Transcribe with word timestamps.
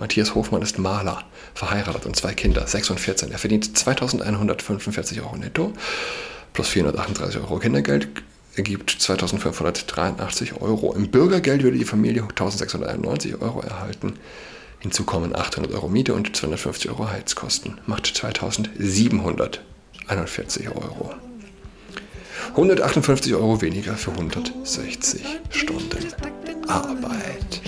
Matthias 0.00 0.34
Hofmann 0.34 0.62
ist 0.62 0.78
Maler, 0.78 1.22
verheiratet 1.54 2.06
und 2.06 2.16
zwei 2.16 2.34
Kinder, 2.34 2.66
6 2.66 2.90
und 2.90 2.98
14. 2.98 3.30
Er 3.30 3.38
verdient 3.38 3.78
2145 3.78 5.20
Euro 5.20 5.36
netto 5.36 5.72
plus 6.52 6.68
438 6.68 7.40
Euro 7.40 7.58
Kindergeld 7.58 8.08
ergibt 8.56 8.90
2583 8.90 10.60
Euro. 10.60 10.92
Im 10.94 11.08
Bürgergeld 11.10 11.62
würde 11.62 11.78
die 11.78 11.84
Familie 11.84 12.22
1691 12.22 13.40
Euro 13.40 13.60
erhalten. 13.60 14.14
Hinzu 14.80 15.04
kommen 15.04 15.36
800 15.36 15.72
Euro 15.74 15.88
Miete 15.88 16.14
und 16.14 16.34
250 16.34 16.90
Euro 16.90 17.08
Heizkosten. 17.08 17.78
Macht 17.86 18.06
2741 18.06 20.68
Euro. 20.70 21.14
158 22.48 23.34
Euro 23.34 23.60
weniger 23.60 23.94
für 23.96 24.12
160 24.12 25.22
Stunden 25.50 26.08
Arbeit. 26.66 27.60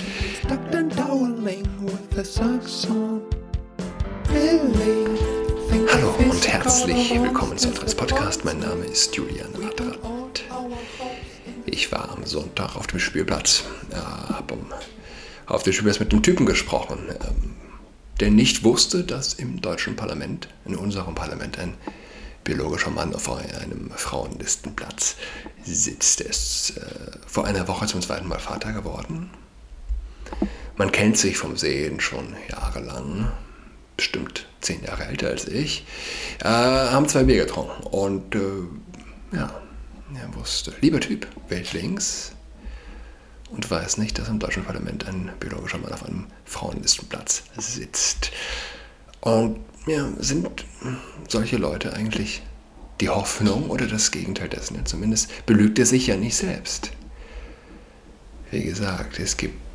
Hallo 5.89 6.15
und 6.19 6.49
herzlich 6.49 7.11
willkommen 7.23 7.57
zu 7.57 7.69
unserem 7.69 7.95
Podcast. 7.95 8.45
Mein 8.45 8.59
Name 8.59 8.85
ist 8.87 9.15
Julian 9.15 9.55
Adrat. 9.55 10.43
Ich 11.67 11.93
war 11.93 12.11
am 12.11 12.27
Sonntag 12.27 12.75
auf 12.77 12.89
dem 12.89 12.99
Spielplatz, 12.99 13.65
äh, 13.91 13.95
habe 13.95 14.57
auf 15.47 15.63
dem 15.63 15.73
Spielplatz 15.73 16.01
mit 16.01 16.13
einem 16.13 16.23
Typen 16.23 16.47
gesprochen, 16.47 16.99
ähm, 17.09 17.55
der 18.19 18.31
nicht 18.31 18.65
wusste, 18.65 19.05
dass 19.05 19.35
im 19.35 19.61
deutschen 19.61 19.95
Parlament, 19.95 20.49
in 20.65 20.75
unserem 20.75 21.15
Parlament, 21.15 21.59
ein 21.59 21.75
biologischer 22.43 22.91
Mann 22.91 23.15
auf 23.15 23.31
einem 23.31 23.91
Frauenlistenplatz 23.95 25.17
sitzt. 25.65 26.21
Er 26.21 26.31
ist 26.31 26.77
äh, 26.77 26.83
vor 27.27 27.45
einer 27.45 27.69
Woche 27.69 27.87
zum 27.87 28.03
zweiten 28.03 28.27
Mal 28.27 28.41
Vater 28.41 28.73
geworden. 28.73 29.31
Man 30.77 30.93
kennt 30.93 31.19
sich 31.19 31.37
vom 31.37 31.57
Sehen 31.57 32.01
schon 32.01 32.35
jahrelang, 32.51 33.31
bestimmt 33.97 34.47
zehn 34.61 34.83
Jahre 34.85 35.05
älter 35.05 35.29
als 35.29 35.47
ich, 35.47 35.85
äh, 36.41 36.49
haben 36.49 37.09
zwei 37.09 37.25
Bier 37.25 37.45
getrunken 37.45 37.83
und 37.85 38.35
äh, 38.35 39.37
ja, 39.37 39.63
er 40.15 40.35
wusste, 40.35 40.73
lieber 40.81 41.01
Typ, 41.01 41.27
wählt 41.49 41.73
links 41.73 42.33
und 43.51 43.71
weiß 43.71 43.99
nicht, 43.99 44.19
dass 44.19 44.29
im 44.29 44.39
deutschen 44.39 44.65
Parlament 44.65 45.07
ein 45.07 45.31
biologischer 45.39 45.79
Mann 45.79 45.93
auf 45.93 46.05
einem 46.05 46.27
Frauenlistenplatz 46.45 47.45
sitzt. 47.57 48.33
Und 49.21 49.61
ja, 49.87 50.09
sind 50.19 50.65
solche 51.29 51.57
Leute 51.57 51.93
eigentlich 51.93 52.43
die 53.01 53.09
Hoffnung 53.09 53.69
oder 53.71 53.87
das 53.87 54.11
Gegenteil 54.11 54.49
dessen? 54.49 54.85
Zumindest 54.87 55.47
belügt 55.47 55.79
er 55.79 55.87
sich 55.87 56.07
ja 56.07 56.17
nicht 56.17 56.37
selbst. 56.37 56.93
Wie 58.51 58.63
gesagt, 58.63 59.19
es 59.19 59.37
gibt 59.37 59.72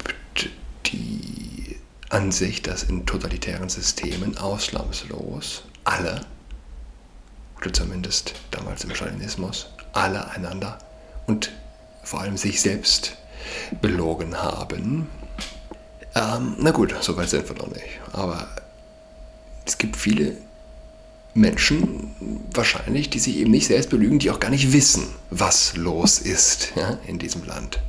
die 0.92 1.78
Ansicht, 2.10 2.68
dass 2.68 2.84
in 2.84 3.06
totalitären 3.06 3.70
Systemen 3.70 4.38
ausnahmslos 4.38 5.64
alle, 5.84 6.22
oder 7.58 7.74
zumindest 7.74 8.34
damals 8.52 8.84
im 8.84 8.94
Stalinismus, 8.94 9.68
alle 9.94 10.30
einander 10.32 10.80
und 11.26 11.52
vor 12.04 12.22
allem 12.22 12.38
sich 12.38 12.62
selbst 12.62 13.18
belogen 13.82 14.38
haben. 14.38 15.10
Ähm, 16.16 16.56
na 16.60 16.72
gut, 16.72 16.96
so 17.02 17.16
weit 17.18 17.30
sind 17.30 17.48
wir 17.48 17.56
noch 17.56 17.68
nicht. 17.68 18.00
Aber 18.14 18.48
es 19.66 19.78
gibt 19.78 19.98
viele 19.98 20.38
Menschen 21.34 22.16
wahrscheinlich, 22.54 23.10
die 23.10 23.20
sich 23.20 23.38
eben 23.38 23.52
nicht 23.52 23.68
selbst 23.68 23.90
belügen, 23.90 24.20
die 24.20 24.32
auch 24.32 24.40
gar 24.40 24.50
nicht 24.50 24.74
wissen, 24.74 25.08
was 25.30 25.76
los 25.76 26.20
ist 26.20 26.72
ja, 26.76 26.98
in 27.06 27.20
diesem 27.20 27.46
Land. 27.46 27.80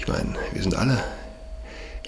Ich 0.00 0.08
meine, 0.08 0.34
wir 0.54 0.62
sind 0.62 0.74
alle 0.74 1.04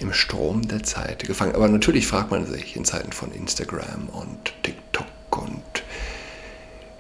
im 0.00 0.14
Strom 0.14 0.66
der 0.66 0.82
Zeit 0.82 1.24
gefangen. 1.24 1.54
Aber 1.54 1.68
natürlich 1.68 2.06
fragt 2.06 2.30
man 2.30 2.46
sich 2.46 2.74
in 2.74 2.86
Zeiten 2.86 3.12
von 3.12 3.30
Instagram 3.32 4.08
und 4.08 4.54
TikTok 4.62 5.06
und 5.30 5.82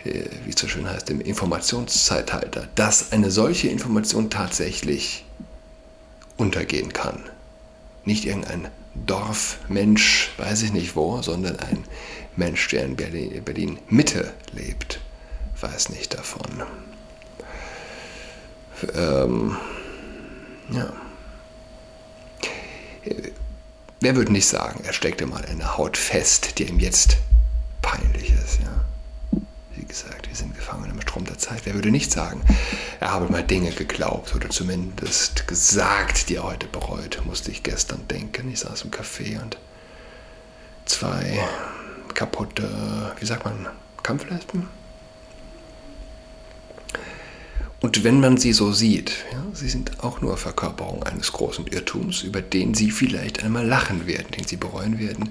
äh, 0.04 0.26
wie 0.44 0.50
es 0.50 0.60
so 0.60 0.68
schön 0.68 0.88
heißt, 0.88 1.08
im 1.08 1.22
Informationszeitalter, 1.22 2.68
dass 2.74 3.10
eine 3.10 3.30
solche 3.30 3.68
Information 3.68 4.28
tatsächlich 4.28 5.24
untergehen 6.36 6.92
kann. 6.92 7.22
Nicht 8.04 8.26
irgendein 8.26 8.68
Dorfmensch, 8.94 10.32
weiß 10.36 10.62
ich 10.62 10.74
nicht 10.74 10.94
wo, 10.94 11.22
sondern 11.22 11.58
ein 11.58 11.84
Mensch, 12.36 12.68
der 12.68 12.84
in 12.84 12.96
Berlin, 12.96 13.78
Mitte 13.88 14.34
lebt, 14.52 15.00
weiß 15.58 15.88
nicht 15.88 16.12
davon. 16.12 16.64
Ähm, 18.94 19.56
ja. 20.70 20.92
Wer 24.00 24.16
würde 24.16 24.32
nicht 24.32 24.48
sagen, 24.48 24.82
er 24.84 24.92
steckte 24.92 25.26
mal 25.26 25.44
eine 25.44 25.76
Haut 25.76 25.96
fest, 25.96 26.58
die 26.58 26.64
ihm 26.64 26.80
jetzt 26.80 27.18
peinlich 27.82 28.32
ist, 28.32 28.60
ja. 28.60 29.40
Wie 29.74 29.84
gesagt, 29.84 30.28
wir 30.28 30.34
sind 30.34 30.54
gefangen 30.54 30.90
im 30.90 31.00
Strom 31.00 31.24
der 31.24 31.38
Zeit. 31.38 31.62
Wer 31.64 31.74
würde 31.74 31.90
nicht 31.90 32.12
sagen, 32.12 32.42
er 33.00 33.12
habe 33.12 33.30
mal 33.30 33.42
Dinge 33.42 33.70
geglaubt 33.70 34.34
oder 34.34 34.50
zumindest 34.50 35.46
gesagt, 35.46 36.28
die 36.28 36.36
er 36.36 36.44
heute 36.44 36.66
bereut, 36.66 37.22
musste 37.24 37.50
ich 37.50 37.62
gestern 37.62 38.06
denken. 38.08 38.50
Ich 38.50 38.60
saß 38.60 38.82
im 38.82 38.90
Café 38.90 39.40
und 39.40 39.56
zwei 40.84 41.38
kaputte, 42.14 43.14
wie 43.18 43.26
sagt 43.26 43.44
man, 43.44 43.68
Kampflesben? 44.02 44.68
Und 47.94 48.04
wenn 48.04 48.20
man 48.20 48.38
sie 48.38 48.54
so 48.54 48.72
sieht, 48.72 49.12
ja, 49.32 49.44
sie 49.52 49.68
sind 49.68 50.02
auch 50.02 50.22
nur 50.22 50.38
Verkörperung 50.38 51.02
eines 51.02 51.30
großen 51.30 51.66
Irrtums, 51.66 52.22
über 52.22 52.40
den 52.40 52.72
sie 52.72 52.90
vielleicht 52.90 53.44
einmal 53.44 53.66
lachen 53.66 54.06
werden, 54.06 54.28
den 54.30 54.46
sie 54.46 54.56
bereuen 54.56 54.98
werden, 54.98 55.28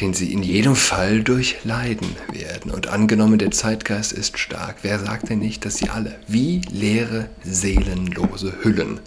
den 0.00 0.14
sie 0.14 0.32
in 0.32 0.44
jedem 0.44 0.76
Fall 0.76 1.24
durchleiden 1.24 2.14
werden. 2.30 2.70
Und 2.70 2.86
angenommen, 2.86 3.40
der 3.40 3.50
Zeitgeist 3.50 4.12
ist 4.12 4.38
stark, 4.38 4.76
wer 4.82 5.00
sagt 5.00 5.28
denn 5.28 5.40
nicht, 5.40 5.64
dass 5.64 5.78
sie 5.78 5.88
alle 5.88 6.20
wie 6.28 6.60
leere, 6.70 7.28
seelenlose 7.42 8.54
Hüllen 8.62 9.00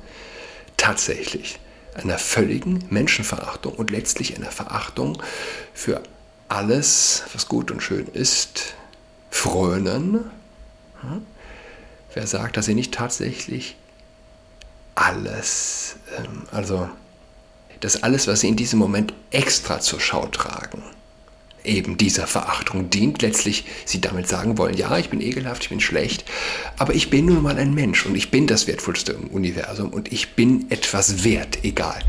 tatsächlich 0.76 1.60
einer 1.94 2.18
völligen 2.18 2.84
Menschenverachtung 2.90 3.72
und 3.74 3.90
letztlich 3.90 4.36
einer 4.36 4.52
Verachtung 4.52 5.24
für 5.74 6.04
alles, 6.50 7.24
was 7.32 7.48
gut 7.48 7.72
und 7.72 7.82
schön 7.82 8.08
ist, 8.08 8.74
frönen? 9.32 10.26
Hm? 11.00 11.26
Wer 12.14 12.28
sagt, 12.28 12.58
dass 12.58 12.66
sie 12.66 12.76
nicht 12.76 12.94
tatsächlich 12.94 13.76
alles, 14.96 15.96
ähm, 16.18 16.44
also 16.52 16.90
dass 17.80 18.04
alles, 18.04 18.28
was 18.28 18.42
sie 18.42 18.48
in 18.48 18.56
diesem 18.56 18.80
Moment 18.80 19.14
extra 19.32 19.80
zur 19.80 20.00
Schau 20.00 20.28
tragen, 20.28 20.84
eben 21.64 21.98
dieser 21.98 22.28
Verachtung 22.28 22.90
dient, 22.90 23.22
letztlich 23.22 23.66
sie 23.86 24.02
damit 24.02 24.28
sagen 24.28 24.58
wollen, 24.58 24.76
ja, 24.76 24.98
ich 24.98 25.10
bin 25.10 25.22
ekelhaft, 25.22 25.64
ich 25.64 25.70
bin 25.70 25.80
schlecht, 25.80 26.26
aber 26.78 26.94
ich 26.94 27.10
bin 27.10 27.26
nun 27.26 27.42
mal 27.42 27.58
ein 27.58 27.74
Mensch 27.74 28.06
und 28.06 28.16
ich 28.16 28.32
bin 28.32 28.48
das 28.48 28.68
Wertvollste 28.68 29.14
im 29.14 29.28
Universum 29.28 29.90
und 29.90 30.12
ich 30.12 30.36
bin 30.36 30.70
etwas 30.70 31.24
wert, 31.24 31.64
egal 31.64 32.00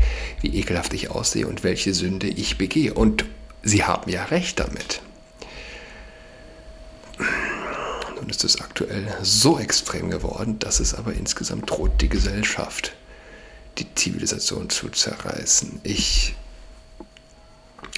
wie 0.41 0.55
ekelhaft 0.57 0.93
ich 0.93 1.09
aussehe 1.09 1.47
und 1.47 1.63
welche 1.63 1.93
Sünde 1.93 2.27
ich 2.27 2.57
begehe. 2.57 2.93
Und 2.93 3.25
sie 3.63 3.83
haben 3.83 4.09
ja 4.11 4.25
recht 4.25 4.59
damit. 4.59 5.01
Ist 8.29 8.43
es 8.43 8.59
aktuell 8.59 9.07
so 9.21 9.59
extrem 9.59 10.09
geworden, 10.09 10.59
dass 10.59 10.79
es 10.79 10.93
aber 10.93 11.13
insgesamt 11.13 11.69
droht, 11.69 12.01
die 12.01 12.09
Gesellschaft, 12.09 12.93
die 13.77 13.93
Zivilisation 13.95 14.69
zu 14.69 14.89
zerreißen. 14.89 15.79
Ich 15.83 16.35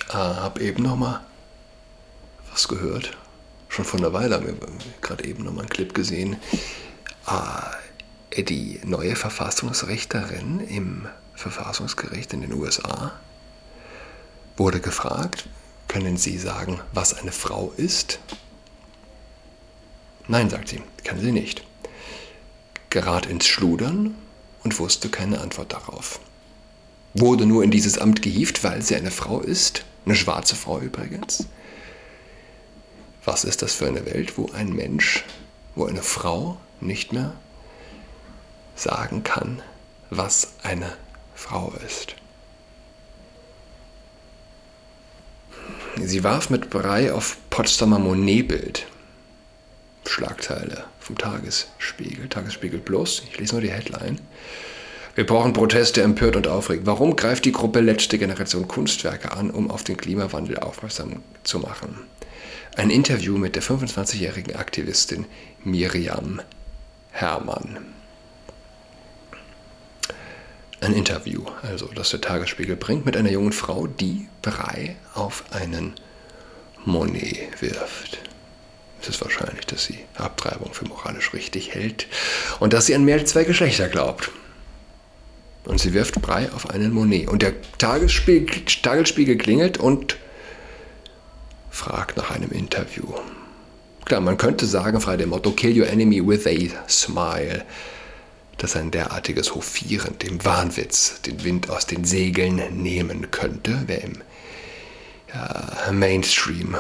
äh, 0.10 0.14
habe 0.14 0.62
eben 0.62 0.84
noch 0.84 0.96
mal 0.96 1.26
was 2.52 2.68
gehört, 2.68 3.16
schon 3.70 3.86
vor 3.86 4.00
einer 4.00 4.14
Weile, 4.14 4.36
haben 4.36 4.48
wir 4.48 4.56
gerade 5.02 5.26
eben 5.26 5.44
noch 5.44 5.54
mal 5.54 5.62
einen 5.62 5.70
Clip 5.70 5.94
gesehen. 5.94 6.38
Äh, 7.28 8.44
die 8.44 8.80
neue 8.84 9.16
Verfassungsrichterin 9.16 10.60
im 10.60 11.08
Verfassungsgericht 11.36 12.34
in 12.34 12.42
den 12.42 12.54
USA 12.54 13.14
wurde 14.58 14.80
gefragt, 14.80 15.48
können 15.88 16.18
Sie 16.18 16.38
sagen, 16.38 16.80
was 16.94 17.14
eine 17.14 17.32
Frau 17.32 17.74
ist? 17.78 18.20
Nein, 20.28 20.50
sagt 20.50 20.70
sie, 20.70 20.82
kann 21.04 21.20
sie 21.20 21.32
nicht. 21.32 21.64
Gerat 22.90 23.26
ins 23.26 23.46
Schludern 23.46 24.16
und 24.64 24.78
wusste 24.80 25.10
keine 25.10 25.40
Antwort 25.40 25.72
darauf. 25.72 26.20
Wurde 27.14 27.46
nur 27.46 27.64
in 27.64 27.72
dieses 27.72 27.98
Amt 27.98 28.22
gehievt, 28.22 28.64
weil 28.64 28.82
sie 28.82 28.96
eine 28.96 29.12
Frau 29.12 29.40
ist, 29.40 29.86
eine 30.06 30.16
schwarze 30.16 30.56
Frau 30.56 30.80
übrigens. 30.80 31.48
Was 33.24 33.44
ist 33.44 33.62
das 33.62 33.74
für 33.74 33.88
eine 33.88 34.06
Welt, 34.06 34.38
wo 34.38 34.50
ein 34.52 34.74
Mensch, 34.74 35.24
wo 35.76 35.86
eine 35.86 36.04
Frau 36.04 36.58
nicht 36.82 37.14
mehr 37.14 37.34
sagen 38.76 39.24
kann, 39.24 39.62
was 40.10 40.54
eine 40.64 40.94
Frau 41.36 41.74
ist? 41.86 42.16
Sie 46.00 46.24
warf 46.24 46.50
mit 46.50 46.70
Brei 46.70 47.12
auf 47.12 47.38
Potsdamer 47.50 48.00
Monetbild 48.00 48.86
Schlagzeile 50.10 50.86
vom 51.00 51.18
Tagesspiegel, 51.18 52.30
Tagesspiegel 52.30 52.80
Plus. 52.80 53.24
Ich 53.30 53.38
lese 53.38 53.56
nur 53.56 53.62
die 53.62 53.72
Headline. 53.72 54.20
Wir 55.16 55.26
brauchen 55.26 55.54
Proteste, 55.54 56.02
empört 56.04 56.36
und 56.36 56.48
aufregt. 56.48 56.86
Warum 56.86 57.16
greift 57.16 57.46
die 57.46 57.52
Gruppe 57.52 57.80
Letzte 57.80 58.18
Generation 58.20 58.68
Kunstwerke 58.68 59.32
an, 59.32 59.50
um 59.50 59.72
auf 59.72 59.84
den 59.84 59.98
Klimawandel 59.98 60.60
aufmerksam 60.60 61.24
zu 61.44 61.60
machen? 61.60 61.98
Ein 62.76 62.92
Interview 62.92 63.38
mit 63.38 63.56
der 63.56 63.64
25-jährigen 63.64 64.56
Aktivistin 64.56 65.26
Miriam 65.64 66.42
Herrmann. 67.10 67.80
Ein 70.80 70.94
Interview, 70.94 71.44
also 71.64 71.88
das 71.88 72.12
der 72.12 72.22
Tagesspiegel 72.22 72.76
bringt, 72.76 73.08
mit 73.08 73.18
einer 73.18 73.32
jungen 73.32 73.54
Frau, 73.54 73.88
die 73.88 74.28
Brei 74.44 74.96
auf 75.16 75.44
einen 75.50 75.96
Monet 76.86 77.60
wirft. 77.60 78.20
Es 79.02 79.10
ist 79.10 79.22
wahrscheinlich, 79.22 79.66
dass 79.66 79.86
sie 79.86 80.00
Abtreibung 80.16 80.74
für 80.74 80.86
moralisch 80.86 81.34
richtig 81.34 81.74
hält 81.74 82.08
und 82.60 82.74
dass 82.74 82.88
sie 82.88 82.96
an 82.96 83.06
mehr 83.06 83.20
als 83.20 83.32
zwei 83.32 83.44
Geschlechter 83.44 83.90
glaubt. 83.90 84.32
Und 85.66 85.80
sie 85.80 85.94
wirft 85.94 86.22
Brei 86.22 86.50
auf 86.54 86.70
einen 86.70 86.94
Monet. 86.94 87.28
Und 87.28 87.42
der 87.42 87.54
Tagesspiegel, 87.78 88.64
Tagesspiegel 88.82 89.38
klingelt 89.38 89.78
und 89.78 90.18
fragt 91.70 92.18
nach 92.18 92.32
einem 92.32 92.52
Interview. 92.52 93.14
Klar, 94.06 94.22
man 94.22 94.38
könnte 94.38 94.66
sagen, 94.66 95.02
frei 95.02 95.18
dem 95.18 95.30
Motto 95.30 95.52
Kill 95.52 95.78
your 95.78 95.88
enemy 95.88 96.26
with 96.26 96.48
a 96.48 96.56
smile, 96.88 97.66
dass 98.58 98.78
ein 98.78 98.90
derartiges 98.90 99.54
Hofieren 99.54 100.18
dem 100.20 100.44
Wahnwitz 100.46 101.22
den 101.22 101.44
Wind 101.44 101.70
aus 101.70 101.86
den 101.86 102.06
Segeln 102.06 102.82
nehmen 102.82 103.30
könnte, 103.32 103.84
wer 103.86 104.04
im 104.04 104.22
ja, 105.34 105.92
Mainstream 105.92 106.78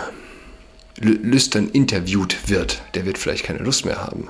lüstern 0.99 1.69
interviewt 1.69 2.49
wird, 2.49 2.81
der 2.93 3.05
wird 3.05 3.17
vielleicht 3.17 3.45
keine 3.45 3.59
Lust 3.59 3.85
mehr 3.85 3.97
haben, 3.97 4.27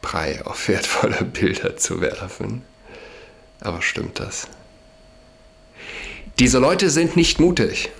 Brei 0.00 0.44
auf 0.44 0.68
wertvolle 0.68 1.24
Bilder 1.32 1.76
zu 1.76 2.00
werfen. 2.00 2.62
Aber 3.60 3.82
stimmt 3.82 4.20
das? 4.20 4.48
Diese 6.38 6.58
Leute 6.58 6.90
sind 6.90 7.16
nicht 7.16 7.40
mutig. 7.40 7.90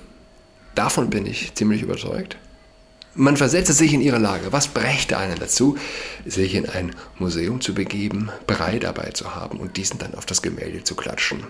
Davon 0.74 1.10
bin 1.10 1.26
ich 1.26 1.54
ziemlich 1.54 1.82
überzeugt. 1.82 2.36
Man 3.14 3.36
versetze 3.36 3.72
sich 3.72 3.92
in 3.92 4.00
ihre 4.00 4.18
Lage. 4.18 4.52
Was 4.52 4.68
brächte 4.68 5.18
einen 5.18 5.40
dazu, 5.40 5.76
sich 6.24 6.54
in 6.54 6.68
ein 6.68 6.94
Museum 7.18 7.60
zu 7.60 7.74
begeben, 7.74 8.30
Brei 8.46 8.78
dabei 8.78 9.10
zu 9.10 9.34
haben 9.34 9.58
und 9.58 9.76
diesen 9.76 9.98
dann 9.98 10.14
auf 10.14 10.24
das 10.24 10.40
Gemälde 10.40 10.84
zu 10.84 10.94
klatschen? 10.94 11.44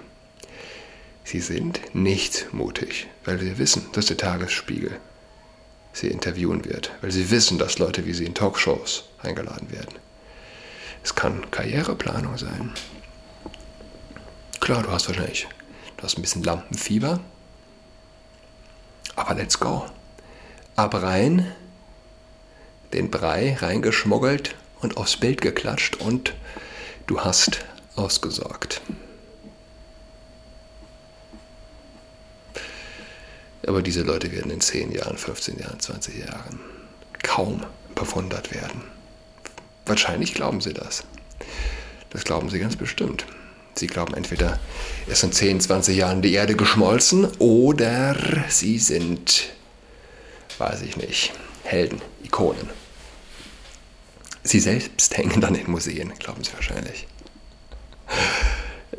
Sie 1.24 1.40
sind 1.40 1.94
nicht 1.94 2.46
mutig, 2.52 3.06
weil 3.26 3.38
sie 3.38 3.58
wissen, 3.58 3.84
dass 3.92 4.06
der 4.06 4.16
Tagesspiegel 4.16 4.98
sie 5.92 6.08
interviewen 6.08 6.64
wird, 6.64 6.92
weil 7.00 7.10
sie 7.10 7.30
wissen, 7.30 7.58
dass 7.58 7.78
Leute 7.78 8.06
wie 8.06 8.12
sie 8.12 8.24
in 8.24 8.34
Talkshows 8.34 9.04
eingeladen 9.22 9.70
werden. 9.70 9.94
Es 11.02 11.14
kann 11.14 11.50
Karriereplanung 11.50 12.36
sein. 12.38 12.72
Klar, 14.60 14.82
du 14.82 14.90
hast 14.90 15.08
wahrscheinlich, 15.08 15.48
du 15.96 16.02
hast 16.02 16.18
ein 16.18 16.22
bisschen 16.22 16.42
Lampenfieber, 16.42 17.20
aber 19.16 19.34
let's 19.34 19.58
go. 19.58 19.86
Ab 20.76 20.94
rein, 20.94 21.52
den 22.92 23.10
Brei 23.10 23.56
reingeschmuggelt 23.60 24.54
und 24.80 24.96
aufs 24.96 25.16
Bild 25.16 25.40
geklatscht 25.40 25.96
und 25.96 26.34
du 27.06 27.20
hast 27.20 27.64
ausgesorgt. 27.96 28.80
Aber 33.68 33.82
diese 33.82 34.00
Leute 34.00 34.32
werden 34.32 34.50
in 34.50 34.62
10 34.62 34.92
Jahren, 34.92 35.18
15 35.18 35.58
Jahren, 35.58 35.78
20 35.78 36.26
Jahren 36.26 36.58
kaum 37.22 37.62
bewundert 37.94 38.54
werden. 38.54 38.80
Wahrscheinlich 39.84 40.32
glauben 40.32 40.62
sie 40.62 40.72
das. 40.72 41.04
Das 42.08 42.24
glauben 42.24 42.48
sie 42.48 42.60
ganz 42.60 42.76
bestimmt. 42.76 43.26
Sie 43.74 43.86
glauben 43.86 44.14
entweder, 44.14 44.58
es 45.06 45.20
sind 45.20 45.34
10, 45.34 45.60
20 45.60 45.98
Jahren 45.98 46.22
die 46.22 46.32
Erde 46.32 46.56
geschmolzen 46.56 47.26
oder 47.38 48.16
sie 48.48 48.78
sind, 48.78 49.50
weiß 50.56 50.80
ich 50.80 50.96
nicht, 50.96 51.34
Helden, 51.62 52.00
Ikonen. 52.24 52.70
Sie 54.44 54.60
selbst 54.60 55.14
hängen 55.18 55.42
dann 55.42 55.54
in 55.54 55.70
Museen, 55.70 56.14
glauben 56.18 56.42
sie 56.42 56.54
wahrscheinlich. 56.54 57.06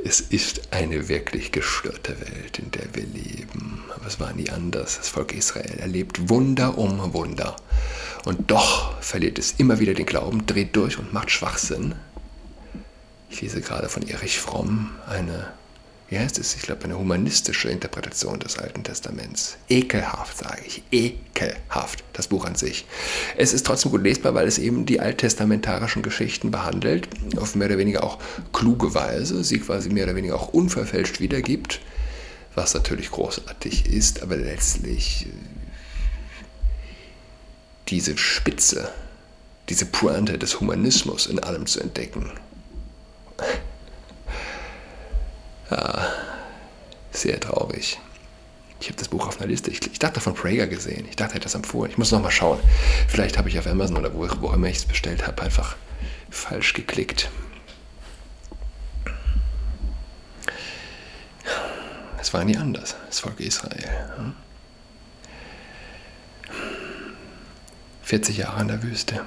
Es 0.06 0.22
ist 0.22 0.72
eine 0.72 1.10
wirklich 1.10 1.52
gestörte 1.52 2.16
Welt, 2.22 2.60
in 2.60 2.72
der 2.72 2.94
wir 2.94 3.04
leben. 3.04 3.84
Aber 3.94 4.08
es 4.08 4.20
war 4.20 4.34
nie 4.34 4.50
anders. 4.50 4.98
Das 4.98 5.10
Volk 5.10 5.34
Israel 5.34 5.78
erlebt 5.80 6.30
Wunder 6.30 6.78
um 6.78 7.14
Wunder. 7.14 7.56
Und 8.26 8.50
doch 8.52 9.02
verliert 9.02 9.38
es 9.40 9.56
immer 9.58 9.80
wieder 9.80 9.94
den 9.94 10.06
Glauben, 10.06 10.46
dreht 10.46 10.76
durch 10.76 10.98
und 10.98 11.14
macht 11.14 11.32
Schwachsinn. 11.32 11.96
Ich 13.30 13.42
lese 13.42 13.62
gerade 13.62 13.90
von 13.90 14.08
Erich 14.08 14.40
Fromm 14.40 14.92
eine, 15.08 15.52
wie 16.10 16.18
heißt 16.18 16.40
es? 16.40 16.56
Ich 16.56 16.64
glaube, 16.64 16.86
eine 16.86 16.98
humanistische 16.98 17.70
Interpretation 17.70 18.40
des 18.40 18.58
Alten 18.58 18.84
Testaments. 18.84 19.58
Ekelhaft, 19.70 20.40
sage 20.40 20.62
ich. 20.66 20.82
Ekelhaft, 20.92 22.04
das 22.14 22.28
Buch 22.28 22.46
an 22.46 22.56
sich. 22.56 22.88
Es 23.38 23.54
ist 23.54 23.66
trotzdem 23.66 23.92
gut 23.92 24.04
lesbar, 24.04 24.34
weil 24.34 24.48
es 24.48 24.58
eben 24.58 24.88
die 24.88 25.00
alttestamentarischen 25.00 26.02
Geschichten 26.02 26.50
behandelt, 26.50 27.08
auf 27.38 27.54
mehr 27.54 27.68
oder 27.68 27.78
weniger 27.78 28.04
auch 28.04 28.18
kluge 28.52 28.96
Weise, 28.96 29.44
sie 29.44 29.60
quasi 29.60 29.90
mehr 29.90 30.06
oder 30.06 30.16
weniger 30.16 30.36
auch 30.36 30.48
unverfälscht 30.48 31.20
wiedergibt, 31.20 31.80
was 32.56 32.74
natürlich 32.74 33.12
großartig 33.12 33.86
ist, 33.86 34.24
aber 34.24 34.36
letztlich 34.36 35.28
äh, 35.28 35.30
diese 37.90 38.18
Spitze, 38.18 38.90
diese 39.70 39.86
Pointe 39.86 40.40
des 40.40 40.60
Humanismus 40.60 41.28
in 41.28 41.38
allem 41.38 41.68
zu 41.68 41.80
entdecken, 41.80 42.32
sehr 47.20 47.40
traurig. 47.40 48.00
Ich 48.82 48.88
habe 48.88 48.98
das 48.98 49.10
Buch 49.10 49.28
auf 49.28 49.40
einer 49.40 49.48
Liste. 49.48 49.72
Ich, 49.72 49.86
ich 49.92 50.00
dachte 50.00 50.22
von 50.22 50.34
Prager 50.34 50.68
gesehen. 50.68 51.06
Ich 51.10 51.16
dachte, 51.16 51.34
er 51.34 51.36
hätte 51.36 51.44
das 51.44 51.56
empfohlen. 51.56 51.92
Ich 51.92 51.98
muss 51.98 52.12
noch 52.12 52.22
mal 52.22 52.32
schauen. 52.32 52.60
Vielleicht 53.08 53.38
habe 53.38 53.50
ich 53.50 53.60
auf 53.60 53.68
Amazon 53.68 53.98
oder 53.98 54.14
wo, 54.14 54.28
wo 54.40 54.54
immer 54.54 54.68
ich 54.68 54.78
es 54.78 54.86
bestellt 54.86 55.28
habe, 55.28 55.42
einfach 55.42 55.76
falsch 56.30 56.74
geklickt. 56.74 57.30
Es 62.22 62.34
war 62.34 62.44
nie 62.44 62.58
anders, 62.58 62.96
das 63.08 63.20
Volk 63.22 63.40
Israel. 63.40 63.90
40 68.04 68.38
Jahre 68.38 68.62
in 68.62 68.68
der 68.68 68.84
Wüste 68.84 69.22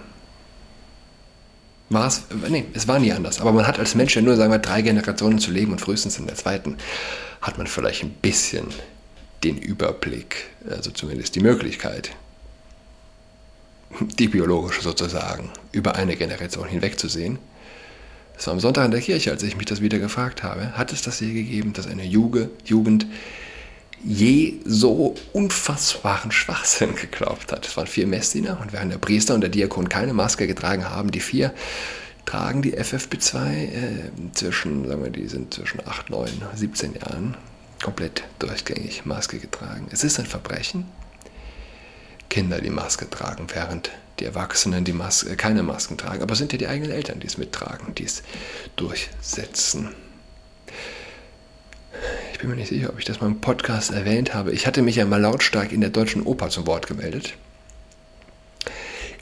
war 1.88 2.06
es, 2.06 2.22
nee, 2.48 2.64
es 2.74 2.88
war 2.88 2.98
nie 2.98 3.12
anders. 3.12 3.40
Aber 3.40 3.52
man 3.52 3.66
hat 3.66 3.78
als 3.78 3.94
Mensch 3.94 4.16
ja 4.16 4.22
nur, 4.22 4.36
sagen 4.36 4.50
wir, 4.50 4.58
drei 4.58 4.82
Generationen 4.82 5.38
zu 5.38 5.50
leben 5.50 5.72
und 5.72 5.80
frühestens 5.80 6.18
in 6.18 6.26
der 6.26 6.36
zweiten 6.36 6.76
hat 7.42 7.58
man 7.58 7.66
vielleicht 7.66 8.02
ein 8.04 8.10
bisschen 8.10 8.68
den 9.44 9.58
Überblick, 9.58 10.46
also 10.70 10.90
zumindest 10.92 11.34
die 11.34 11.40
Möglichkeit, 11.40 12.12
die 14.18 14.28
biologische 14.28 14.80
sozusagen, 14.80 15.50
über 15.72 15.96
eine 15.96 16.16
Generation 16.16 16.68
hinwegzusehen. 16.68 17.38
Das 18.34 18.46
war 18.46 18.54
am 18.54 18.60
Sonntag 18.60 18.86
in 18.86 18.92
der 18.92 19.00
Kirche, 19.00 19.30
als 19.30 19.42
ich 19.42 19.56
mich 19.56 19.66
das 19.66 19.80
wieder 19.80 19.98
gefragt 19.98 20.42
habe. 20.42 20.72
Hat 20.78 20.92
es 20.92 21.02
das 21.02 21.20
je 21.20 21.32
gegeben, 21.32 21.72
dass 21.74 21.86
eine 21.86 22.04
Jugend 22.04 23.06
je 24.04 24.54
so 24.64 25.14
unfassbaren 25.32 26.32
Schwachsinn 26.32 26.94
geglaubt 26.96 27.52
hat. 27.52 27.66
Es 27.66 27.76
waren 27.76 27.86
vier 27.86 28.06
Messdiener 28.06 28.58
und 28.60 28.72
während 28.72 28.92
der 28.92 28.98
Priester 28.98 29.34
und 29.34 29.42
der 29.42 29.50
Diakon 29.50 29.88
keine 29.88 30.12
Maske 30.12 30.46
getragen 30.46 30.88
haben, 30.88 31.10
die 31.10 31.20
vier 31.20 31.52
tragen 32.24 32.62
die 32.62 32.76
FFP2 32.78 33.52
äh, 33.52 33.70
zwischen, 34.32 34.86
sagen 34.86 35.02
wir, 35.02 35.10
die 35.10 35.28
sind 35.28 35.54
zwischen 35.54 35.86
8, 35.86 36.10
9, 36.10 36.30
17 36.54 36.94
Jahren 36.94 37.36
komplett 37.82 38.24
durchgängig 38.38 39.04
Maske 39.04 39.38
getragen. 39.38 39.88
Es 39.90 40.04
ist 40.04 40.18
ein 40.18 40.26
Verbrechen, 40.26 40.86
Kinder 42.30 42.60
die 42.60 42.70
Maske 42.70 43.10
tragen, 43.10 43.46
während 43.52 43.90
die 44.20 44.24
Erwachsenen 44.24 44.84
die 44.84 44.92
Maske, 44.92 45.36
keine 45.36 45.62
Masken 45.62 45.98
tragen. 45.98 46.22
Aber 46.22 46.32
es 46.32 46.38
sind 46.38 46.52
ja 46.52 46.58
die 46.58 46.68
eigenen 46.68 46.92
Eltern, 46.92 47.20
die 47.20 47.26
es 47.26 47.38
mittragen, 47.38 47.94
die 47.94 48.04
es 48.04 48.22
durchsetzen 48.76 49.90
bin 52.42 52.50
mir 52.50 52.56
nicht 52.56 52.70
sicher, 52.70 52.90
ob 52.90 52.98
ich 52.98 53.04
das 53.04 53.20
mal 53.20 53.28
im 53.28 53.40
Podcast 53.40 53.92
erwähnt 53.92 54.34
habe. 54.34 54.50
Ich 54.50 54.66
hatte 54.66 54.82
mich 54.82 54.96
ja 54.96 55.04
mal 55.04 55.20
lautstark 55.20 55.70
in 55.70 55.80
der 55.80 55.90
Deutschen 55.90 56.22
Oper 56.22 56.48
zum 56.48 56.66
Wort 56.66 56.88
gemeldet. 56.88 57.34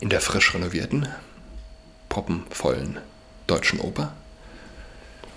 In 0.00 0.08
der 0.08 0.22
frisch 0.22 0.54
renovierten, 0.54 1.06
proppenvollen 2.10 2.98
Deutschen 3.46 3.80
Oper. 3.80 4.12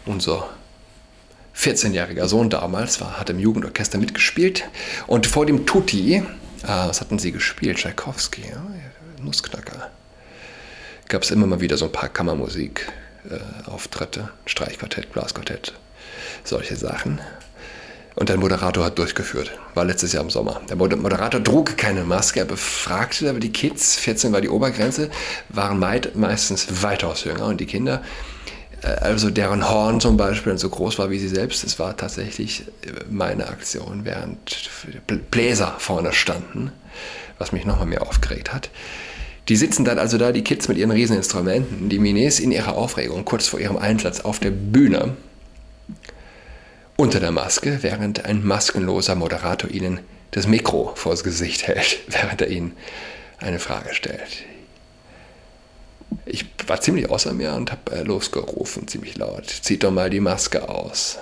Unser 0.06 0.50
14-jähriger 1.56 2.28
Sohn 2.28 2.50
damals 2.50 3.00
war, 3.00 3.18
hat 3.18 3.30
im 3.30 3.40
Jugendorchester 3.40 3.98
mitgespielt. 3.98 4.66
Und 5.08 5.26
vor 5.26 5.46
dem 5.46 5.66
Tutti, 5.66 6.16
äh, 6.16 6.24
was 6.64 7.00
hatten 7.00 7.20
sie 7.20 7.32
gespielt? 7.32 7.78
Tchaikovsky, 7.78 8.42
ja? 8.50 8.62
Nussknacker. 9.24 9.90
Gab 11.08 11.24
es 11.24 11.32
immer 11.32 11.48
mal 11.48 11.62
wieder 11.62 11.78
so 11.78 11.86
ein 11.86 11.94
paar 11.94 12.10
Kammermusik-Auftritte, 12.10 14.20
äh, 14.20 14.50
Streichquartett, 14.50 15.14
Blasquartett, 15.14 15.72
solche 16.44 16.76
Sachen. 16.76 17.22
Und 18.16 18.30
der 18.30 18.38
Moderator 18.38 18.86
hat 18.86 19.00
durchgeführt. 19.00 19.52
War 19.74 19.86
letztes 19.86 20.14
Jahr 20.14 20.24
im 20.24 20.30
Sommer. 20.30 20.62
Der 20.70 20.76
Moderator 20.76 21.44
trug 21.44 21.78
keine 21.78 22.04
Maske, 22.04 22.42
er 22.42 22.46
befragte 22.46 23.30
aber 23.30 23.40
die 23.40 23.52
Kids, 23.52 23.96
14 23.96 24.32
war 24.32 24.42
die 24.42 24.50
Obergrenze, 24.50 25.10
waren 25.50 25.80
meistens 25.80 26.84
weitaus 26.84 27.24
jünger 27.24 27.48
und 27.48 27.60
die 27.60 27.66
Kinder 27.66 28.04
Äh, 28.84 28.88
also 28.88 29.30
deren 29.30 29.70
Horn 29.70 30.00
zum 30.00 30.18
Beispiel 30.18 30.58
so 30.58 30.70
groß 30.70 31.00
war 31.00 31.10
wie 31.10 31.20
sie 31.20 31.28
selbst. 31.28 31.64
Es 31.64 31.80
war 31.80 31.98
tatsächlich 31.98 32.64
äh, 32.86 32.92
meine 33.10 33.48
Aktion, 33.48 34.06
während 34.06 34.70
Bläser 35.32 35.76
vorne 35.80 36.14
standen, 36.14 36.72
was 37.38 37.52
mich 37.52 37.66
nochmal 37.66 37.88
mehr 37.88 38.04
aufgeregt 38.04 38.54
hat. 38.54 38.70
Die 39.50 39.56
sitzen 39.58 39.84
dann 39.84 40.00
also 40.00 40.18
da, 40.18 40.32
die 40.32 40.44
Kids 40.44 40.70
mit 40.70 40.78
ihren 40.78 40.92
Rieseninstrumenten, 40.92 41.90
die 41.90 42.00
Minis 42.00 42.40
in 42.40 42.52
ihrer 42.52 42.76
Aufregung 42.76 43.26
kurz 43.26 43.48
vor 43.48 43.60
ihrem 43.60 43.78
Einsatz 43.78 44.22
auf 44.22 44.40
der 44.40 44.52
Bühne 44.52 45.18
unter 46.98 47.20
der 47.20 47.32
Maske, 47.32 47.80
während 47.82 48.26
ein 48.26 48.44
maskenloser 48.46 49.16
Moderator 49.16 49.70
ihnen 49.70 50.00
das 50.32 50.48
Mikro 50.48 50.94
vors 50.96 51.24
Gesicht 51.24 51.68
hält, 51.68 52.00
während 52.08 52.42
er 52.42 52.50
ihnen 52.50 52.74
eine 53.40 53.60
Frage 53.60 53.94
stellt. 53.94 54.46
Ich 56.26 56.46
war 56.68 56.80
ziemlich 56.80 57.10
außer 57.10 57.34
mir 57.34 57.54
und 57.54 57.72
habe 57.72 57.92
äh, 57.92 58.04
losgerufen, 58.04 58.88
ziemlich 58.88 59.18
laut. 59.18 59.50
Zieht 59.50 59.84
doch 59.84 59.92
mal 59.92 60.10
die 60.10 60.20
Maske 60.20 60.70
aus. 60.70 61.18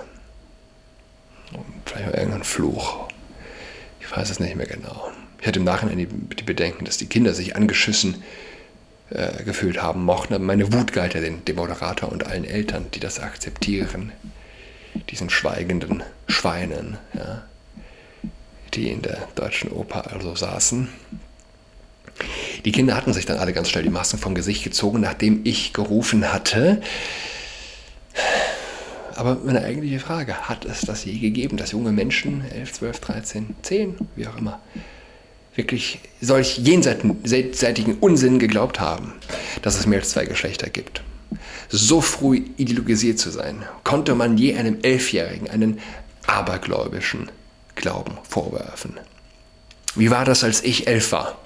Vielleicht 1.85 2.07
mal 2.07 2.15
irgendein 2.15 2.43
Fluch. 2.43 3.07
Ich 3.99 4.11
weiß 4.11 4.29
es 4.29 4.39
nicht 4.39 4.55
mehr 4.55 4.67
genau. 4.67 5.11
Ich 5.39 5.47
hatte 5.47 5.59
im 5.59 5.65
Nachhinein 5.65 5.97
die, 5.97 6.07
die 6.07 6.43
Bedenken, 6.43 6.85
dass 6.85 6.97
die 6.97 7.07
Kinder 7.07 7.33
sich 7.33 7.55
angeschissen 7.55 8.21
äh, 9.09 9.43
gefühlt 9.43 9.81
haben 9.81 10.03
mochten. 10.03 10.33
Aber 10.33 10.43
meine 10.43 10.71
Wut 10.71 10.93
galt 10.93 11.13
ja 11.13 11.21
dem 11.21 11.41
Moderator 11.55 12.11
und 12.11 12.25
allen 12.25 12.45
Eltern, 12.45 12.87
die 12.93 12.99
das 12.99 13.19
akzeptieren. 13.19 14.11
Diesen 15.10 15.29
schweigenden 15.29 16.03
Schweinen, 16.27 16.98
ja, 17.13 17.43
die 18.74 18.89
in 18.89 19.01
der 19.01 19.27
deutschen 19.36 19.71
Oper 19.71 20.12
also 20.12 20.36
saßen. 20.36 20.89
Die 22.65 22.71
Kinder 22.71 22.95
hatten 22.95 23.13
sich 23.13 23.25
dann 23.25 23.38
alle 23.38 23.53
ganz 23.53 23.69
schnell 23.69 23.83
die 23.83 23.89
Masken 23.89 24.17
vom 24.17 24.36
Gesicht 24.36 24.63
gezogen, 24.63 25.01
nachdem 25.01 25.41
ich 25.43 25.74
gerufen 25.74 26.31
hatte. 26.31 26.81
Aber 29.15 29.38
meine 29.43 29.63
eigentliche 29.63 30.00
Frage, 30.00 30.36
hat 30.50 30.65
es 30.65 30.81
das 30.81 31.05
je 31.05 31.17
gegeben, 31.17 31.57
dass 31.57 31.71
junge 31.71 31.91
Menschen, 31.91 32.43
11, 32.50 32.74
12, 32.74 33.00
13, 33.00 33.55
10, 33.62 33.95
wie 34.15 34.27
auch 34.27 34.38
immer, 34.38 34.60
wirklich 35.55 36.00
solch 36.21 36.57
jenseitigen 36.57 37.98
Unsinn 38.00 38.39
geglaubt 38.39 38.79
haben, 38.79 39.13
dass 39.62 39.77
es 39.77 39.86
mehr 39.86 40.00
als 40.00 40.12
zwei 40.12 40.25
Geschlechter 40.25 40.69
gibt? 40.69 41.01
So 41.73 42.01
früh 42.01 42.43
ideologisiert 42.57 43.17
zu 43.17 43.29
sein, 43.29 43.63
konnte 43.85 44.13
man 44.13 44.37
je 44.37 44.55
einem 44.57 44.79
Elfjährigen 44.81 45.49
einen 45.49 45.79
abergläubischen 46.27 47.31
Glauben 47.75 48.17
vorwerfen. 48.27 48.99
Wie 49.95 50.11
war 50.11 50.25
das, 50.25 50.43
als 50.43 50.63
ich 50.63 50.87
elf 50.87 51.13
war? 51.13 51.37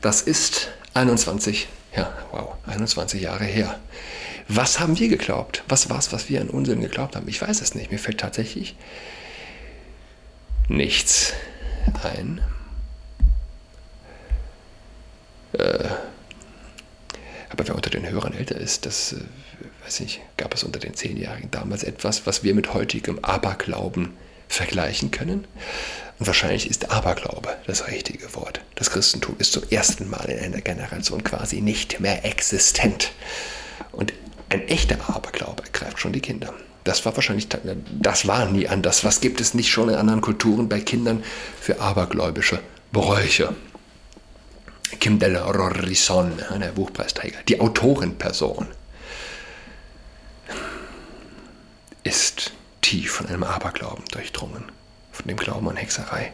Das 0.00 0.22
ist 0.22 0.68
21, 0.94 1.68
ja, 1.94 2.10
wow, 2.30 2.54
21 2.66 3.20
Jahre 3.20 3.44
her. 3.44 3.78
Was 4.48 4.80
haben 4.80 4.98
wir 4.98 5.08
geglaubt? 5.08 5.62
Was 5.68 5.90
war 5.90 5.98
es, 5.98 6.12
was 6.12 6.30
wir 6.30 6.40
an 6.40 6.48
Unsinn 6.48 6.80
geglaubt 6.80 7.14
haben? 7.14 7.28
Ich 7.28 7.40
weiß 7.40 7.60
es 7.60 7.74
nicht. 7.74 7.90
Mir 7.90 7.98
fällt 7.98 8.18
tatsächlich 8.18 8.76
nichts 10.68 11.34
ein. 12.02 12.40
Äh, 15.52 15.88
aber 17.52 17.68
wer 17.68 17.74
unter 17.74 17.90
den 17.90 18.08
Hörern 18.08 18.32
älter 18.32 18.56
ist, 18.56 18.86
das, 18.86 19.12
äh, 19.12 19.16
weiß 19.84 20.00
ich, 20.00 20.20
gab 20.36 20.54
es 20.54 20.64
unter 20.64 20.80
den 20.80 20.94
Zehnjährigen 20.94 21.50
damals 21.50 21.84
etwas, 21.84 22.26
was 22.26 22.42
wir 22.42 22.54
mit 22.54 22.72
heutigem 22.72 23.18
Aberglauben 23.22 24.14
vergleichen 24.48 25.10
können. 25.10 25.46
Und 26.18 26.26
wahrscheinlich 26.26 26.68
ist 26.68 26.90
Aberglaube 26.90 27.56
das 27.66 27.88
richtige 27.88 28.34
Wort. 28.34 28.60
Das 28.74 28.90
Christentum 28.90 29.36
ist 29.38 29.52
zum 29.52 29.64
ersten 29.70 30.08
Mal 30.08 30.24
in 30.30 30.38
einer 30.38 30.60
Generation 30.60 31.22
quasi 31.24 31.60
nicht 31.60 32.00
mehr 32.00 32.24
existent. 32.24 33.12
Und 33.92 34.12
ein 34.48 34.66
echter 34.68 34.96
Aberglaube 35.08 35.64
greift 35.72 35.98
schon 35.98 36.12
die 36.12 36.20
Kinder. 36.20 36.54
Das 36.84 37.04
war 37.04 37.14
wahrscheinlich, 37.14 37.48
das 37.48 38.26
war 38.26 38.46
nie 38.46 38.66
anders. 38.66 39.04
Was 39.04 39.20
gibt 39.20 39.40
es 39.40 39.54
nicht 39.54 39.70
schon 39.70 39.88
in 39.88 39.94
anderen 39.94 40.20
Kulturen 40.20 40.68
bei 40.68 40.80
Kindern 40.80 41.22
für 41.60 41.80
abergläubische 41.80 42.60
Bräuche? 42.92 43.54
Kim 45.00 45.18
Del 45.18 45.36
Rorrison, 45.36 46.36
der 46.36 46.72
Buchpreisträger, 46.72 47.42
die 47.48 47.60
Autorenperson, 47.60 48.68
ist 52.04 52.52
tief 52.80 53.12
von 53.12 53.26
einem 53.26 53.42
Aberglauben 53.42 54.04
durchdrungen, 54.10 54.70
von 55.10 55.26
dem 55.26 55.36
Glauben 55.36 55.68
an 55.68 55.76
Hexerei, 55.76 56.32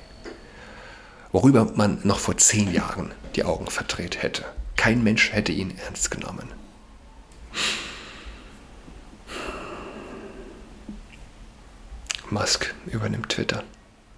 worüber 1.32 1.72
man 1.76 2.00
noch 2.04 2.18
vor 2.18 2.36
zehn 2.36 2.72
Jahren 2.72 3.12
die 3.36 3.44
Augen 3.44 3.68
verdreht 3.68 4.22
hätte. 4.22 4.44
Kein 4.76 5.02
Mensch 5.02 5.32
hätte 5.32 5.52
ihn 5.52 5.76
ernst 5.78 6.10
genommen. 6.10 6.48
Musk 12.30 12.74
übernimmt 12.86 13.30
Twitter. 13.30 13.64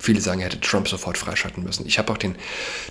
Viele 0.01 0.23
sagen, 0.23 0.41
er 0.41 0.47
hätte 0.47 0.61
Trump 0.61 0.89
sofort 0.89 1.19
freischalten 1.19 1.63
müssen. 1.63 1.87
Ich 1.87 1.99
habe 1.99 2.11
auch 2.11 2.17
den 2.17 2.35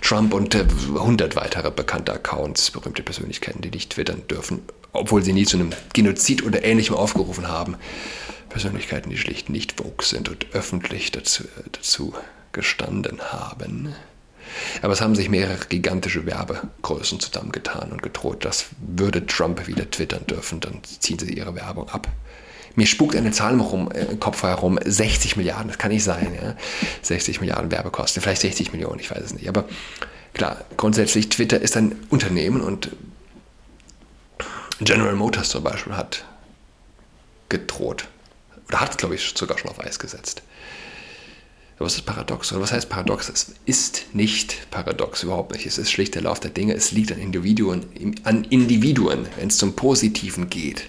Trump 0.01 0.31
und 0.31 0.53
äh, 0.53 0.65
100 0.95 1.35
weitere 1.35 1.71
bekannte 1.71 2.13
Accounts, 2.13 2.69
berühmte 2.69 3.01
Persönlichkeiten, 3.01 3.61
die 3.61 3.71
nicht 3.71 3.93
twittern 3.93 4.21
dürfen, 4.29 4.61
obwohl 4.93 5.23
sie 5.23 5.33
nie 5.33 5.45
zu 5.45 5.57
einem 5.57 5.71
Genozid 5.93 6.43
oder 6.43 6.63
Ähnlichem 6.63 6.95
aufgerufen 6.95 7.47
haben. 7.47 7.77
Persönlichkeiten, 8.49 9.09
die 9.09 9.17
schlicht 9.17 9.49
nicht 9.49 9.73
vogue 9.77 10.05
sind 10.05 10.29
und 10.29 10.45
öffentlich 10.53 11.11
dazu, 11.11 11.45
dazu 11.71 12.13
gestanden 12.51 13.19
haben. 13.31 13.95
Aber 14.83 14.93
es 14.93 15.01
haben 15.01 15.15
sich 15.15 15.29
mehrere 15.29 15.65
gigantische 15.67 16.27
Werbegrößen 16.27 17.19
zusammengetan 17.19 17.91
und 17.91 18.03
gedroht, 18.03 18.45
dass 18.45 18.67
würde 18.79 19.25
Trump 19.25 19.67
wieder 19.67 19.89
twittern 19.89 20.25
dürfen, 20.27 20.59
dann 20.59 20.81
ziehen 20.83 21.17
sie 21.17 21.33
ihre 21.33 21.55
Werbung 21.55 21.89
ab. 21.89 22.07
Mir 22.75 22.85
spukt 22.85 23.15
eine 23.15 23.31
Zahl 23.31 23.53
im, 23.53 23.61
rum, 23.61 23.91
äh, 23.91 24.05
im 24.05 24.19
Kopf 24.19 24.43
herum, 24.43 24.79
60 24.83 25.35
Milliarden, 25.35 25.67
das 25.67 25.77
kann 25.77 25.91
nicht 25.91 26.03
sein, 26.03 26.33
ja? 26.33 26.55
60 27.01 27.41
Milliarden 27.41 27.71
Werbekosten, 27.71 28.21
vielleicht 28.21 28.41
60 28.41 28.71
Millionen, 28.71 28.99
ich 28.99 29.11
weiß 29.11 29.23
es 29.23 29.33
nicht. 29.33 29.49
Aber 29.49 29.65
klar, 30.33 30.63
grundsätzlich, 30.77 31.29
Twitter 31.29 31.59
ist 31.59 31.75
ein 31.77 31.95
Unternehmen 32.09 32.61
und 32.61 32.91
General 34.79 35.15
Motors 35.15 35.49
zum 35.49 35.63
Beispiel 35.63 35.95
hat 35.95 36.25
gedroht, 37.49 38.07
oder 38.67 38.81
hat, 38.81 38.97
glaube 38.97 39.15
ich, 39.15 39.33
sogar 39.35 39.57
schon 39.57 39.69
auf 39.71 39.79
Eis 39.79 39.99
gesetzt. 39.99 40.43
Aber 41.79 41.87
es 41.87 41.95
ist 41.95 42.05
paradox. 42.05 42.51
Oder 42.51 42.61
was 42.61 42.73
heißt 42.73 42.89
paradox? 42.89 43.29
Es 43.29 43.53
ist 43.65 44.07
nicht 44.13 44.69
paradox, 44.69 45.23
überhaupt 45.23 45.53
nicht. 45.53 45.65
Es 45.65 45.77
ist 45.77 45.89
schlicht 45.89 46.13
der 46.13 46.23
Lauf 46.23 46.41
der 46.41 46.51
Dinge. 46.51 46.73
Es 46.73 46.91
liegt 46.91 47.11
an 47.11 47.19
Individuen, 47.19 47.85
an 48.25 48.43
Individuen 48.43 49.27
wenn 49.37 49.47
es 49.47 49.57
zum 49.57 49.75
Positiven 49.75 50.49
geht. 50.49 50.83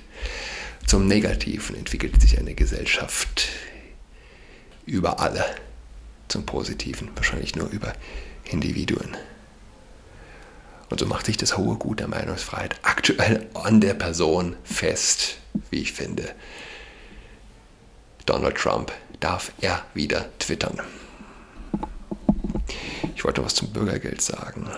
Zum 0.90 1.06
Negativen 1.06 1.76
entwickelt 1.76 2.20
sich 2.20 2.37
eine 2.37 2.52
Gesellschaft 2.52 3.49
über 4.87 5.20
alle. 5.20 5.44
Zum 6.26 6.44
Positiven 6.44 7.12
wahrscheinlich 7.14 7.54
nur 7.54 7.68
über 7.68 7.92
Individuen. 8.42 9.16
Und 10.88 10.99
so 10.99 11.06
macht 11.06 11.26
sich 11.26 11.37
das 11.37 11.56
hohe 11.56 11.76
Gut 11.76 12.00
der 12.00 12.09
Meinungsfreiheit 12.09 12.75
aktuell 12.82 13.49
an 13.54 13.80
der 13.80 13.94
Person 13.94 14.56
fest, 14.64 15.37
wie 15.70 15.78
ich 15.78 15.92
finde. 15.92 16.35
Donald 18.26 18.56
Trump 18.56 18.90
darf 19.20 19.52
er 19.61 19.85
wieder 19.94 20.28
twittern. 20.40 20.80
Ich 23.14 23.25
wollte 23.25 23.44
was 23.44 23.54
zum 23.54 23.73
Bürgergeld 23.73 24.23
sagen. 24.23 24.68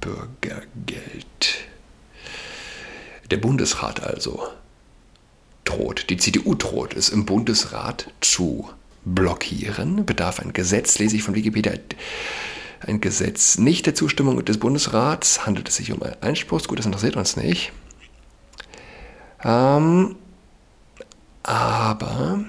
Bürgergeld. 0.00 1.58
Der 3.30 3.36
Bundesrat 3.36 4.02
also 4.02 4.48
droht, 5.68 6.10
die 6.10 6.16
CDU 6.16 6.54
droht 6.54 6.94
es 6.94 7.08
im 7.08 7.26
Bundesrat 7.26 8.10
zu 8.20 8.68
blockieren, 9.04 10.04
bedarf 10.04 10.40
ein 10.40 10.52
Gesetz, 10.52 10.98
lese 10.98 11.16
ich 11.16 11.22
von 11.22 11.34
Wikipedia, 11.34 11.72
ein 12.80 13.00
Gesetz 13.00 13.58
nicht 13.58 13.86
der 13.86 13.94
Zustimmung 13.94 14.44
des 14.44 14.58
Bundesrats, 14.58 15.46
handelt 15.46 15.68
es 15.68 15.76
sich 15.76 15.92
um 15.92 16.02
ein 16.02 16.14
Einspruchsgut, 16.20 16.78
das 16.78 16.86
interessiert 16.86 17.16
uns 17.16 17.36
nicht. 17.36 17.72
Ähm, 19.44 20.16
aber 21.42 22.44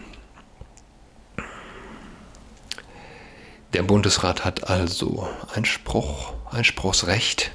Der 3.73 3.83
Bundesrat 3.83 4.45
hat 4.45 4.67
also 4.67 5.29
Einspruch, 5.53 6.33
Einspruchsrecht. 6.49 7.51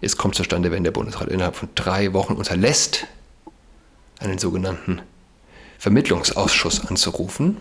Es 0.00 0.16
kommt 0.16 0.36
zustande, 0.36 0.70
wenn 0.70 0.84
der 0.84 0.92
Bundesrat 0.92 1.28
innerhalb 1.28 1.56
von 1.56 1.68
drei 1.74 2.12
Wochen 2.12 2.34
unterlässt, 2.34 3.08
einen 4.20 4.38
sogenannten 4.38 5.02
Vermittlungsausschuss 5.78 6.86
anzurufen. 6.86 7.56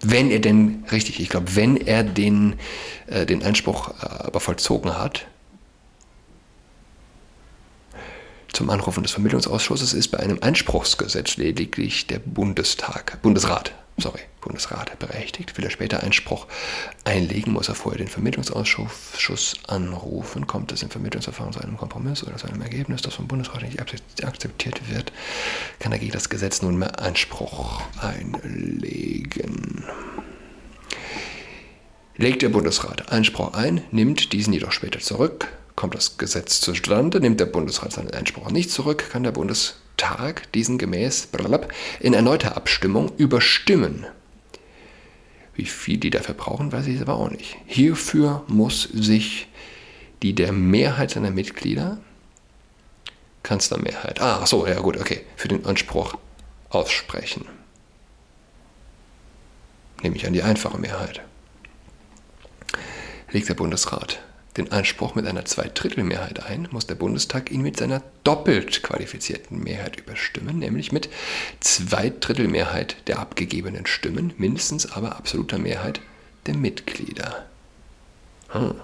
Wenn 0.00 0.30
er 0.30 0.40
denn, 0.40 0.84
richtig, 0.90 1.20
ich 1.20 1.28
glaube, 1.28 1.54
wenn 1.54 1.76
er 1.76 2.02
den, 2.02 2.58
äh, 3.06 3.26
den 3.26 3.42
Einspruch 3.42 3.90
äh, 4.02 4.06
aber 4.06 4.40
vollzogen 4.40 4.98
hat, 4.98 5.26
zum 8.52 8.68
Anrufen 8.70 9.02
des 9.02 9.12
Vermittlungsausschusses 9.12 9.94
ist 9.94 10.08
bei 10.08 10.18
einem 10.18 10.38
Einspruchsgesetz 10.40 11.36
lediglich 11.36 12.06
der 12.06 12.18
Bundestag, 12.18 13.20
Bundesrat 13.22 13.72
sorry, 14.02 14.20
Bundesrat 14.40 14.98
berechtigt. 14.98 15.56
Will 15.56 15.64
er 15.64 15.70
später 15.70 16.02
Einspruch 16.02 16.46
einlegen, 17.04 17.52
muss 17.52 17.68
er 17.68 17.74
vorher 17.74 17.98
den 17.98 18.08
Vermittlungsausschuss 18.08 19.54
anrufen. 19.68 20.46
Kommt 20.46 20.72
es 20.72 20.82
im 20.82 20.90
Vermittlungsverfahren 20.90 21.52
zu 21.52 21.60
einem 21.60 21.76
Kompromiss 21.76 22.24
oder 22.24 22.36
zu 22.36 22.48
einem 22.48 22.60
Ergebnis, 22.60 23.02
das 23.02 23.14
vom 23.14 23.28
Bundesrat 23.28 23.62
nicht 23.62 23.80
akzeptiert 23.80 24.90
wird, 24.90 25.12
kann 25.78 25.92
er 25.92 25.98
gegen 25.98 26.12
das 26.12 26.28
Gesetz 26.28 26.62
nunmehr 26.62 26.98
Einspruch 27.00 27.82
einlegen. 28.00 29.84
Legt 32.16 32.42
der 32.42 32.50
Bundesrat 32.50 33.10
Einspruch 33.10 33.54
ein, 33.54 33.82
nimmt 33.90 34.32
diesen 34.32 34.52
jedoch 34.52 34.72
später 34.72 35.00
zurück, 35.00 35.48
kommt 35.76 35.94
das 35.94 36.18
Gesetz 36.18 36.60
zustande, 36.60 37.20
nimmt 37.20 37.40
der 37.40 37.46
Bundesrat 37.46 37.92
seinen 37.92 38.10
Einspruch 38.10 38.50
nicht 38.50 38.70
zurück, 38.70 39.10
kann 39.10 39.22
der 39.22 39.32
Bundestag 40.02 40.50
diesen 40.52 40.78
gemäß 40.78 41.28
in 42.00 42.14
erneuter 42.14 42.56
Abstimmung 42.56 43.12
überstimmen. 43.18 44.06
Wie 45.54 45.66
viel 45.66 45.98
die 45.98 46.10
dafür 46.10 46.34
brauchen, 46.34 46.72
weiß 46.72 46.86
ich 46.88 47.00
aber 47.00 47.14
auch 47.14 47.30
nicht. 47.30 47.56
Hierfür 47.66 48.42
muss 48.48 48.82
sich 48.82 49.48
die 50.22 50.34
der 50.34 50.52
Mehrheit 50.52 51.10
seiner 51.10 51.30
Mitglieder, 51.30 51.98
Kanzlermehrheit, 53.42 54.20
ah, 54.20 54.46
so, 54.46 54.66
ja 54.66 54.80
gut, 54.80 54.96
okay, 54.96 55.20
für 55.36 55.48
den 55.48 55.64
Anspruch 55.66 56.14
aussprechen. 56.70 57.46
Nehme 60.02 60.16
ich 60.16 60.26
an 60.26 60.32
die 60.32 60.42
einfache 60.42 60.78
Mehrheit 60.78 61.22
legt 63.30 63.48
der 63.48 63.54
Bundesrat 63.54 64.20
den 64.56 64.70
Anspruch 64.70 65.14
mit 65.14 65.26
einer 65.26 65.44
Zweidrittelmehrheit 65.44 66.44
ein, 66.44 66.68
muss 66.70 66.86
der 66.86 66.94
Bundestag 66.94 67.50
ihn 67.50 67.62
mit 67.62 67.78
seiner 67.78 68.02
doppelt 68.24 68.82
qualifizierten 68.82 69.62
Mehrheit 69.62 69.98
überstimmen, 69.98 70.58
nämlich 70.58 70.92
mit 70.92 71.08
Zweidrittelmehrheit 71.60 72.96
der 73.06 73.18
abgegebenen 73.18 73.86
Stimmen, 73.86 74.34
mindestens 74.36 74.92
aber 74.92 75.16
absoluter 75.16 75.58
Mehrheit 75.58 76.00
der 76.46 76.56
Mitglieder. 76.56 77.46
Hm 78.48 78.74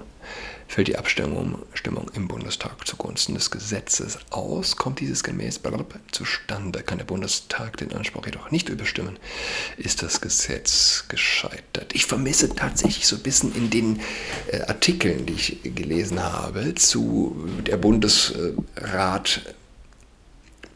fällt 0.68 0.88
die 0.88 0.98
Abstimmung 0.98 1.64
im 2.14 2.28
Bundestag 2.28 2.86
zugunsten 2.86 3.34
des 3.34 3.50
Gesetzes 3.50 4.18
aus, 4.30 4.76
kommt 4.76 5.00
dieses 5.00 5.24
gemäß 5.24 5.60
zustande. 6.12 6.82
Kann 6.82 6.98
der 6.98 7.06
Bundestag 7.06 7.78
den 7.78 7.92
Anspruch 7.94 8.26
jedoch 8.26 8.50
nicht 8.50 8.68
überstimmen, 8.68 9.18
ist 9.78 10.02
das 10.02 10.20
Gesetz 10.20 11.06
gescheitert. 11.08 11.94
Ich 11.94 12.04
vermisse 12.04 12.54
tatsächlich 12.54 13.06
so 13.06 13.16
ein 13.16 13.22
bisschen 13.22 13.54
in 13.54 13.70
den 13.70 14.00
äh, 14.52 14.60
Artikeln, 14.60 15.24
die 15.24 15.32
ich 15.32 15.60
gelesen 15.62 16.22
habe, 16.22 16.74
zu 16.74 17.48
der 17.66 17.78
Bundesrat 17.78 19.54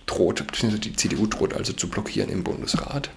droht, 0.07 0.45
die 0.63 0.97
CDU 0.97 1.27
droht 1.27 1.53
also 1.55 1.75
zu 1.75 1.89
blockieren 1.89 2.31
im 2.31 2.43
Bundesrat. 2.43 3.11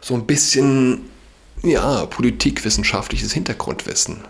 So 0.00 0.14
ein 0.14 0.26
bisschen 0.26 1.10
ja, 1.62 2.06
politikwissenschaftliches 2.06 3.32
Hintergrundwissen 3.32 4.22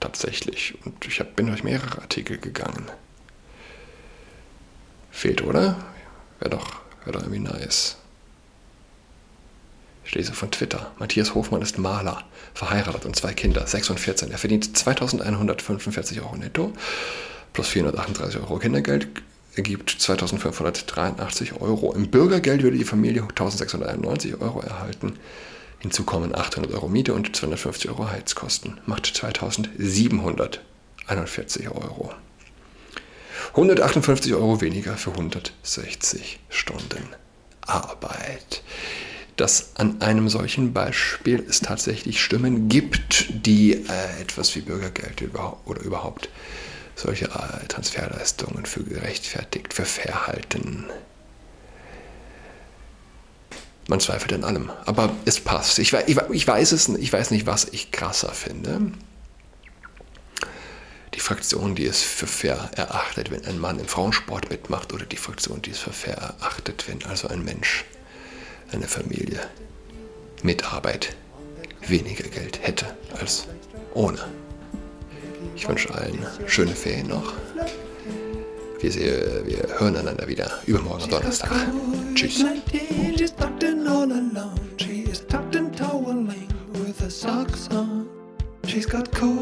tatsächlich. 0.00 0.74
Und 0.84 1.06
ich 1.06 1.20
hab, 1.20 1.36
bin 1.36 1.46
durch 1.46 1.64
mehrere 1.64 2.02
Artikel 2.02 2.38
gegangen. 2.38 2.90
Fehlt, 5.10 5.42
oder? 5.42 5.76
Wäre 6.38 6.50
doch, 6.50 6.80
wär 7.04 7.12
doch 7.12 7.22
irgendwie 7.22 7.40
nice. 7.40 7.96
Ich 10.04 10.14
lese 10.14 10.32
von 10.32 10.50
Twitter. 10.50 10.90
Matthias 10.98 11.34
Hofmann 11.34 11.62
ist 11.62 11.78
Maler, 11.78 12.24
verheiratet 12.54 13.04
und 13.04 13.14
zwei 13.14 13.32
Kinder, 13.32 13.66
6 13.66 13.90
und 13.90 14.00
14. 14.00 14.30
Er 14.32 14.38
verdient 14.38 14.76
2145 14.76 16.20
Euro 16.20 16.36
netto 16.36 16.72
plus 17.52 17.68
438 17.68 18.40
Euro 18.40 18.58
Kindergeld 18.58 19.08
ergibt 19.56 19.90
2583 19.90 21.60
Euro. 21.60 21.92
Im 21.94 22.08
Bürgergeld 22.10 22.62
würde 22.62 22.78
die 22.78 22.84
Familie 22.84 23.22
1691 23.22 24.40
Euro 24.40 24.60
erhalten. 24.60 25.18
Hinzu 25.80 26.04
kommen 26.04 26.32
800 26.34 26.72
Euro 26.74 26.88
Miete 26.88 27.14
und 27.14 27.34
250 27.34 27.90
Euro 27.90 28.10
Heizkosten. 28.10 28.78
Macht 28.86 29.06
2741 29.06 31.70
Euro. 31.70 32.12
158 33.48 34.34
Euro 34.34 34.60
weniger 34.60 34.96
für 34.96 35.10
160 35.10 36.38
Stunden 36.50 37.08
Arbeit. 37.62 38.62
Dass 39.36 39.74
an 39.76 40.02
einem 40.02 40.28
solchen 40.28 40.74
Beispiel 40.74 41.42
es 41.48 41.60
tatsächlich 41.60 42.22
Stimmen 42.22 42.68
gibt, 42.68 43.26
die 43.46 43.72
äh, 43.72 44.20
etwas 44.20 44.54
wie 44.54 44.60
Bürgergeld 44.60 45.22
oder 45.64 45.80
überhaupt 45.80 46.28
solche 46.94 47.24
äh, 47.26 47.66
Transferleistungen 47.68 48.66
für 48.66 48.84
gerechtfertigt, 48.84 49.72
für 49.72 49.86
fair 49.86 50.26
halten 50.26 50.84
man 53.90 54.00
zweifelt 54.00 54.32
an 54.32 54.44
allem. 54.44 54.70
Aber 54.86 55.12
es 55.26 55.40
passt. 55.40 55.78
Ich, 55.78 55.92
ich, 55.92 56.16
ich, 56.30 56.46
weiß 56.46 56.72
es, 56.72 56.88
ich 56.88 57.12
weiß 57.12 57.32
nicht, 57.32 57.46
was 57.46 57.66
ich 57.72 57.90
krasser 57.90 58.32
finde. 58.32 58.92
Die 61.14 61.20
Fraktion, 61.20 61.74
die 61.74 61.86
es 61.86 62.00
für 62.00 62.28
fair 62.28 62.70
erachtet, 62.76 63.30
wenn 63.30 63.44
ein 63.44 63.58
Mann 63.58 63.80
im 63.80 63.86
Frauensport 63.86 64.48
mitmacht, 64.48 64.92
oder 64.92 65.04
die 65.04 65.16
Fraktion, 65.16 65.60
die 65.60 65.72
es 65.72 65.80
für 65.80 65.92
fair 65.92 66.14
erachtet, 66.16 66.84
wenn 66.86 67.04
also 67.04 67.28
ein 67.28 67.44
Mensch, 67.44 67.84
eine 68.72 68.86
Familie 68.86 69.40
mit 70.42 70.72
Arbeit 70.72 71.16
weniger 71.86 72.28
Geld 72.28 72.60
hätte 72.62 72.86
als 73.20 73.48
ohne. 73.92 74.20
Ich 75.56 75.68
wünsche 75.68 75.92
allen 75.92 76.24
schöne 76.46 76.76
Ferien 76.76 77.08
noch. 77.08 77.34
Wir, 78.78 78.92
sehen, 78.92 79.46
wir 79.46 79.78
hören 79.78 79.96
einander 79.96 80.26
wieder 80.28 80.50
übermorgen 80.66 81.10
Donnerstag. 81.10 81.50
Tschüss. 82.14 82.44
got 88.90 89.08
cold. 89.12 89.39